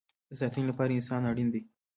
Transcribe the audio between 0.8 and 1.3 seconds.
انسان